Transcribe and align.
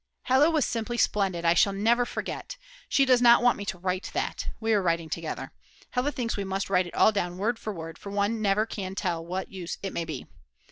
Hella 0.23 0.49
was 0.49 0.65
simply 0.65 0.97
splendid, 0.97 1.45
I 1.45 1.53
shall 1.53 1.73
never 1.73 2.07
forget. 2.07 2.57
She 2.89 3.05
does 3.05 3.21
not 3.21 3.43
want 3.43 3.55
me 3.55 3.65
to 3.65 3.77
write 3.77 4.09
that; 4.15 4.49
we 4.59 4.73
are 4.73 4.81
writing 4.81 5.11
together. 5.11 5.51
Hella 5.91 6.11
thinks 6.11 6.35
we 6.35 6.43
must 6.43 6.71
write 6.71 6.87
it 6.87 6.95
all 6.95 7.11
down 7.11 7.37
word 7.37 7.59
for 7.59 7.71
word, 7.71 7.99
for 7.99 8.09
one 8.11 8.41
never 8.41 8.65
can 8.65 8.95
tell 8.95 9.23
what 9.23 9.51
use 9.51 9.77
it 9.83 9.93
may 9.93 10.05
be. 10.05 10.25